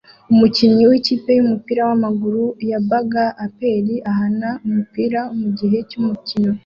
Umukinnyi 0.33 0.83
w'ikipe 0.89 1.29
y'umupira 1.37 1.81
w'amaguru 1.89 2.43
ya 2.69 2.79
Baga 2.89 3.25
APR 3.45 3.87
ahana 4.11 4.49
umupira 4.65 5.19
mugihe 5.39 5.77
cy'umukino 5.89 6.51